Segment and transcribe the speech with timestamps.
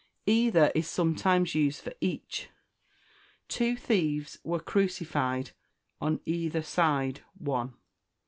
[0.25, 2.49] Either is sometimes used for each
[3.47, 5.51] "Two thieves were crucified,
[5.99, 7.75] on either side one."